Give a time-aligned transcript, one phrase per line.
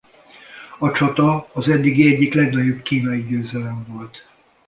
[0.79, 4.25] A csata az addigi egyik legnagyobb kínai győzelem volt.